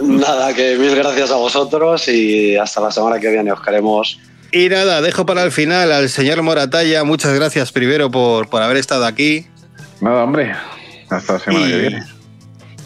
[0.00, 4.18] Nada, que mil gracias a vosotros y hasta la semana que viene os queremos.
[4.52, 7.04] Y nada, dejo para el final al señor Moratalla.
[7.04, 9.46] Muchas gracias primero por, por haber estado aquí.
[10.00, 10.52] Nada, hombre.
[11.10, 12.02] Hasta la semana Y- que viene.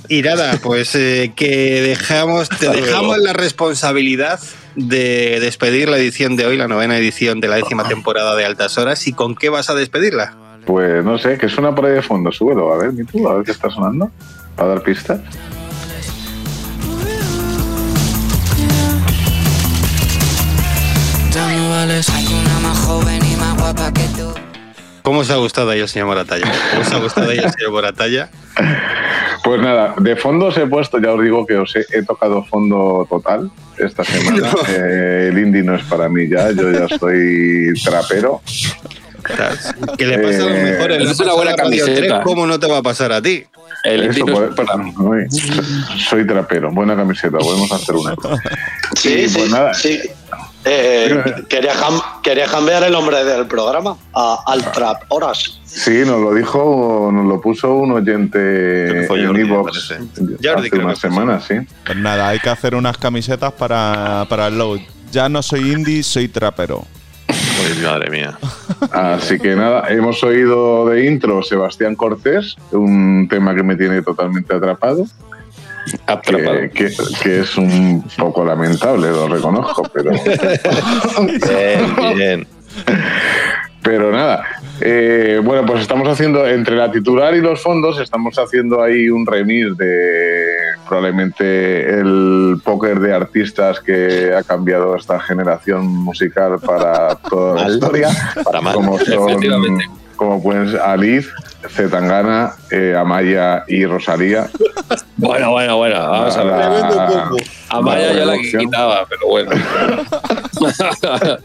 [0.09, 2.87] Y nada, pues eh, que dejamos, te Hasta luego.
[2.87, 4.41] dejamos la responsabilidad
[4.75, 8.77] de despedir la edición de hoy, la novena edición de la décima temporada de Altas
[8.79, 9.07] Horas.
[9.07, 10.35] ¿Y con qué vas a despedirla?
[10.67, 12.33] Pues no sé, que suena por ahí de fondo.
[12.33, 14.11] Súbelo, a ver, mi tú, a ver qué está sonando.
[14.57, 15.21] Para dar pistas.
[23.73, 24.33] Guapa que tú.
[25.03, 26.51] ¿Cómo os ha gustado a ella, señor Moratalla?
[26.71, 28.29] ¿Cómo os ha gustado a ella, señor Moratalla?
[29.43, 32.45] Pues nada, de fondo os he puesto, ya os digo que os he, he tocado
[32.45, 34.49] fondo total esta semana.
[34.69, 38.41] Eh, el indie no es para mí ya, yo ya soy trapero.
[39.99, 41.11] Que le pasa a los Eh, mejores.
[41.11, 41.95] es una buena camiseta.
[41.95, 43.45] 3, ¿Cómo no te va a pasar a ti?
[43.85, 45.31] El Eso, no pues,
[46.09, 48.15] soy trapero, buena camiseta, podemos hacer una.
[48.97, 49.75] Sí, sí, pues nada.
[49.75, 50.01] sí.
[50.65, 55.61] Eh, quería, cam- quería cambiar el nombre del programa a Al Trap Horas.
[55.65, 59.49] Sí, nos lo dijo, nos lo puso un oyente fue en.
[59.49, 61.55] Jordi hace creo unas semanas, sí.
[61.85, 64.81] Pues nada, hay que hacer unas camisetas para, para el load.
[65.11, 66.85] Ya no soy indie, soy trapero.
[67.29, 68.39] Uy, madre mía.
[68.93, 74.55] Así que nada, hemos oído de intro Sebastián Cortés, un tema que me tiene totalmente
[74.55, 75.05] atrapado,
[76.07, 76.61] atrapado.
[76.61, 80.11] que, que- que es un poco lamentable, lo reconozco, pero,
[81.21, 82.47] Bien, bien.
[83.83, 84.45] pero nada.
[84.81, 89.27] Eh, bueno, pues estamos haciendo, entre la titular y los fondos, estamos haciendo ahí un
[89.27, 90.47] remix de
[90.89, 97.75] probablemente el póker de artistas que ha cambiado esta generación musical para toda la Mal.
[97.75, 98.09] historia.
[98.45, 98.75] Para mal.
[98.75, 99.87] Como son, Efectivamente.
[100.17, 101.29] como pueden ser Aliz,
[101.69, 104.49] Zetangana, eh, Amaya y Rosalía.
[105.17, 106.57] Bueno, bueno, bueno, vamos a ver.
[106.57, 107.31] La-
[107.71, 109.51] A Maya la yo la quitaba, pero bueno.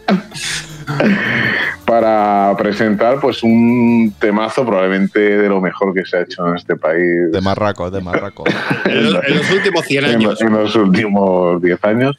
[1.86, 6.76] para presentar pues un temazo probablemente de lo mejor que se ha hecho en este
[6.76, 8.44] país De Marraco, de Marraco.
[8.86, 10.42] En los, en los últimos 100 en, años.
[10.42, 12.16] en los últimos 10 años.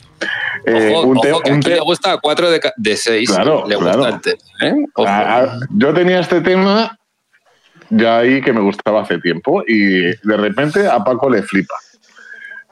[0.67, 2.97] Eh, Ojo, un te- ojo, que un te- le gusta a 4 de, ca- de
[2.97, 3.31] 6.
[3.31, 4.07] Claro, le gusta claro.
[4.15, 4.75] el tema, ¿eh?
[4.95, 5.09] Ojo.
[5.09, 6.99] a- a- yo tenía este tema
[7.91, 11.75] ya ahí que me gustaba hace tiempo y de repente a Paco le flipa.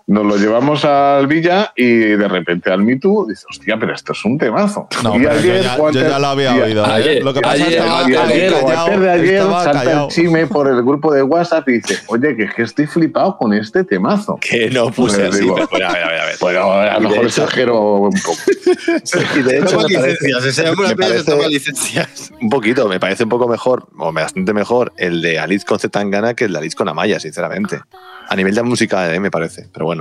[0.09, 4.13] Nos lo llevamos al Villa y de repente al Me Too dice, hostia, pero esto
[4.13, 4.87] es un temazo.
[5.03, 6.85] No, y pero yo ayer, ya, yo ya lo había oído.
[6.87, 6.89] ¿eh?
[6.93, 9.73] ayer- Lo que pasa es que ayer- estaba ayer o callado, antes de ayer salta
[9.73, 10.07] callado.
[10.07, 13.37] el chime por el grupo de WhatsApp y dice, oye, que es que estoy flipado
[13.37, 14.39] con este temazo.
[14.41, 15.41] Que no puse Pues así.
[15.43, 16.37] digo, pero a ver, a ver, a ver.
[16.41, 18.39] Bueno, a lo mejor hecho- exagero un poco.
[19.37, 22.33] Y de hecho, me licencias, me parece- licencias.
[22.41, 26.35] un poquito, me parece un poco mejor, o bastante mejor, el de Alice con Zetangana
[26.35, 27.81] que el de Alice con Amaya, sinceramente.
[28.29, 29.96] A nivel de música, eh, me parece, pero bueno,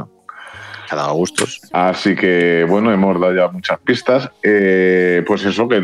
[0.86, 1.62] cada gustos.
[1.72, 4.30] Así que, bueno, hemos dado ya muchas pistas.
[4.44, 5.82] Eh, pues eso que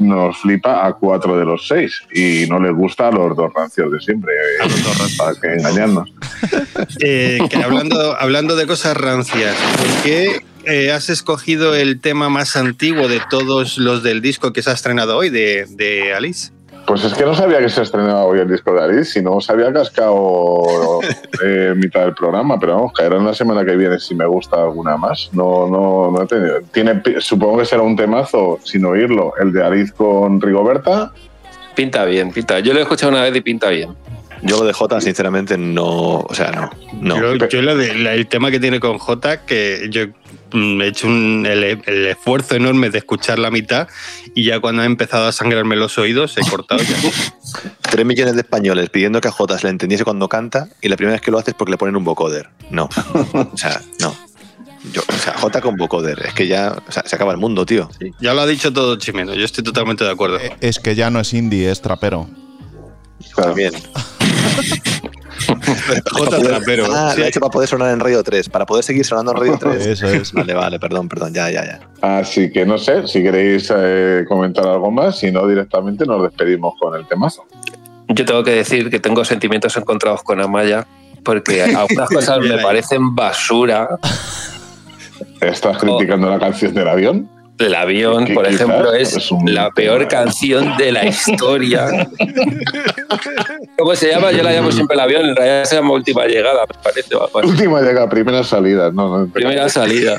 [0.00, 3.92] nos flipa a cuatro de los seis y no les gusta a los dos rancios
[3.92, 4.32] de siempre.
[4.32, 4.68] eh,
[5.18, 6.12] para que engañarnos.
[7.00, 12.56] Eh, que hablando, hablando de cosas rancias, ¿por qué eh, has escogido el tema más
[12.56, 16.52] antiguo de todos los del disco que se ha estrenado hoy de, de Alice?
[16.86, 19.40] Pues es que no sabía que se estrenaba hoy el disco de Alice, si no
[19.40, 20.62] se había cascado
[21.44, 24.62] eh, mitad del programa, pero vamos, caerá en la semana que viene si me gusta
[24.62, 25.28] alguna más.
[25.32, 26.60] No, no, no he tenido.
[26.72, 31.12] Tiene, supongo que será un temazo, sin oírlo, el de Alice con Rigoberta.
[31.74, 32.60] Pinta bien, pinta.
[32.60, 33.90] Yo lo he escuchado una vez y pinta bien.
[34.42, 36.70] Yo lo de Jota, sinceramente, no, o sea, no,
[37.00, 37.16] no.
[37.36, 40.06] Yo, yo la de- la- el tema que tiene con J, que yo
[40.52, 43.88] mm, he hecho un- el, el esfuerzo enorme de escuchar la mitad
[44.34, 46.96] y ya cuando ha empezado a sangrarme los oídos he cortado ya.
[47.90, 50.96] Tres millones de españoles pidiendo que a Jota se le entendiese cuando canta y la
[50.96, 52.50] primera vez que lo hace es porque le ponen un vocoder.
[52.70, 52.88] No,
[53.32, 54.14] o sea, no.
[54.92, 57.66] Yo, o sea, Jota con vocoder, es que ya o sea, se acaba el mundo,
[57.66, 57.88] tío.
[58.20, 60.36] Ya lo ha dicho todo Chimeno, yo estoy totalmente de acuerdo.
[60.38, 62.28] Eh, Es que ya no es indie, es trapero.
[63.34, 63.72] También.
[66.12, 66.86] Jota trapero.
[66.90, 67.20] Ah, Sí.
[67.20, 69.58] lo ha hecho para poder sonar en Radio 3, para poder seguir sonando en Radio
[69.58, 69.86] 3.
[69.86, 70.32] Eso es.
[70.32, 71.80] Vale, vale, perdón, perdón, ya, ya, ya.
[72.18, 76.74] Así que no sé si queréis eh, comentar algo más, si no directamente nos despedimos
[76.80, 77.44] con el temazo.
[78.08, 80.86] Yo tengo que decir que tengo sentimientos encontrados con Amaya
[81.24, 83.88] porque algunas cosas me parecen basura.
[85.40, 87.28] ¿Estás criticando la canción del avión?
[87.58, 91.86] El avión, por ejemplo, es la peor canción de la historia.
[93.78, 94.30] ¿Cómo se llama?
[94.32, 97.16] Yo la llamo siempre el avión, en realidad se llama Última Llegada, me parece.
[97.46, 98.90] Última llegada, primera salida.
[98.92, 100.18] No, no, Primera salida.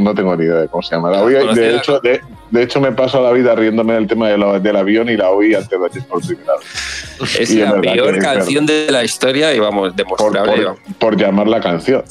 [0.00, 1.10] No tengo ni idea de cómo se llama.
[1.10, 2.20] La de, hecho, de,
[2.50, 5.30] de hecho, me paso la vida riéndome del tema de la- del avión y la
[5.30, 7.40] oí antes de ayer por primera vez.
[7.40, 10.62] Es Y la peor canción de la historia y vamos, Por, demostrable.
[10.64, 12.04] por- por llamar la canción.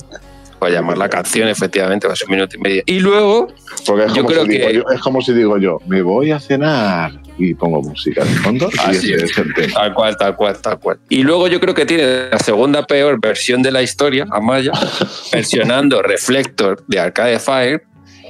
[0.60, 2.82] Voy a llamar la canción, efectivamente, va a ser un minuto y medio.
[2.86, 3.48] Y luego,
[3.86, 6.40] Porque Yo creo si digo que- yo, es como si digo yo, me voy a
[6.40, 9.24] cenar y pongo música de fondo Así es.
[9.24, 9.74] es el tema.
[9.76, 11.00] Tal cual, tal cual, tal cual.
[11.10, 14.72] Y luego yo creo que tiene la segunda peor versión de la historia, Amaya,
[15.32, 17.84] versionando Reflector de Arcade Fire,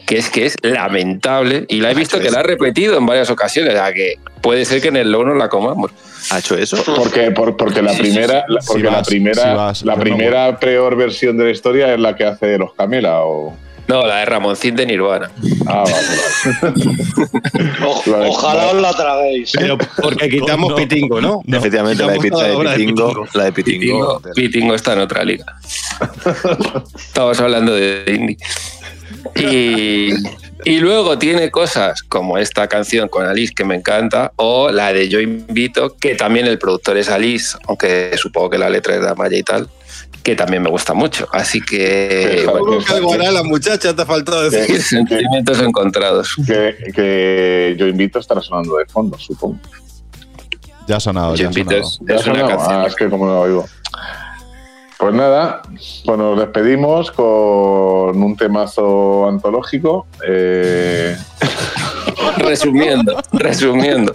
[0.07, 1.65] que es que es lamentable.
[1.69, 3.73] Y la he visto que la ha repetido en varias ocasiones.
[3.73, 5.91] O sea que puede ser que en el low no la comamos.
[6.31, 6.81] ¿Ha hecho eso?
[6.95, 8.67] Porque, por- porque la Sí, sí, primera, sí, la- sí.
[8.67, 12.15] porque la vas, primera, vas, la no primera peor versión de la historia es la
[12.15, 13.55] que hace los Camela o.
[13.87, 15.31] No, la de Ramoncín de Nirvana.
[15.65, 16.73] Ah, vale,
[18.11, 18.27] vale.
[18.27, 19.51] Ojalá os la traguéis.
[19.57, 20.75] Pero porque quitamos No.
[20.75, 21.41] pitingo, ¿no?
[21.47, 22.29] Efectivamente, la de, la de
[22.77, 24.19] Pitingo, la de Pitingo.
[24.19, 25.45] Pitingo, Pitingo está en otra liga.
[26.97, 28.37] Estamos hablando de indie.
[29.35, 30.09] Y,
[30.65, 35.09] y luego tiene cosas como esta canción con Alice que me encanta, o la de
[35.09, 39.09] Yo Invito, que también el productor es Alice, aunque supongo que la letra es de
[39.09, 39.69] Amaya y tal,
[40.23, 41.27] que también me gusta mucho.
[41.31, 43.95] Así que, bueno, ¿Cómo que algo hará la muchacha?
[43.95, 44.81] Te ha faltado Que- decir.
[44.81, 46.35] sentimientos encontrados.
[46.45, 49.57] que, que yo invito a estar sonando de fondo, supongo.
[50.87, 51.87] Ya ha sonado, Yo ya ha Invito sonado.
[51.89, 52.81] es, ¿Ya es una canción.
[52.81, 53.65] Ah, es que como no lo oigo.
[54.97, 60.07] Pues nada, pues nos despedimos con un temazo antológico.
[60.27, 61.15] Eh,
[62.37, 64.13] Resumiendo, resumiendo.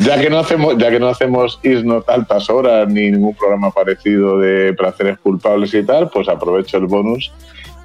[0.00, 1.58] ya que no hacemos, ya que no hacemos
[2.06, 7.32] altas horas ni ningún programa parecido de placeres culpables y tal, pues aprovecho el bonus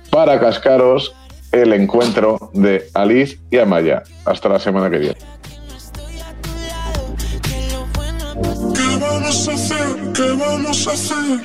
[0.09, 1.15] para cascaros
[1.51, 4.03] el encuentro de Alice y Amaya.
[4.25, 5.17] Hasta la semana que viene.
[9.33, 11.41] ¿Qué vamos a hacer?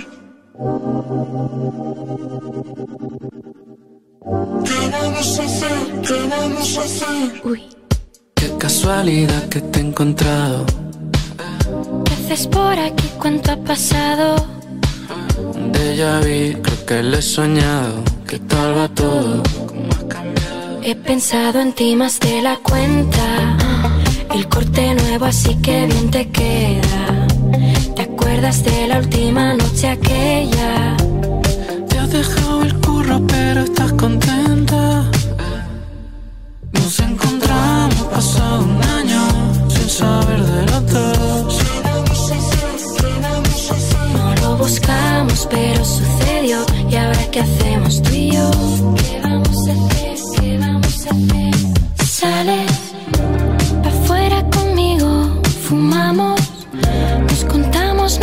[4.67, 5.79] ¿Qué vamos a hacer?
[6.07, 7.41] ¿Qué vamos a hacer?
[7.45, 7.63] Uy,
[8.35, 10.67] Qué casualidad que te he encontrado.
[12.05, 13.09] ¿qué haces por aquí?
[13.19, 14.37] ¿Cuánto ha pasado?
[15.73, 18.03] Déjà vu, creo que lo he soñado.
[18.29, 19.43] ¿Qué tal va todo?
[20.83, 23.57] He pensado en ti más de la cuenta.
[24.35, 27.18] El corte nuevo, así que bien te queda.
[28.39, 30.97] ¿Te acuerdas de la última noche aquella?
[31.89, 35.11] Te has dejado el curro, pero estás contenta.
[36.71, 39.23] Nos encontramos pasado un año
[39.69, 41.59] sin saber de los dos.
[44.15, 46.65] No lo buscamos, pero sucedió.
[46.89, 48.51] ¿Y ahora qué hacemos tú y yo?
[48.95, 50.17] ¿Qué vamos a hacer?
[50.41, 52.07] ¿Qué vamos a hacer?
[52.07, 52.73] Sales
[53.83, 56.38] pa' afuera conmigo, fumamos,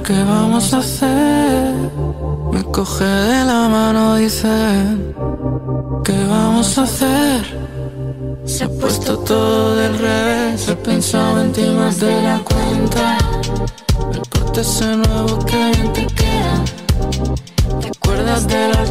[0.00, 1.74] ¿Qué vamos a hacer?
[2.50, 4.48] Me coge de la mano, dice.
[6.02, 7.42] ¿Qué vamos a hacer?
[8.46, 10.66] Se ha puesto todo del revés.
[10.68, 13.18] He pensado en ti más de la cuenta.
[14.12, 16.64] El corte ese nuevo que bien te queda.
[17.80, 18.81] ¿Te acuerdas de la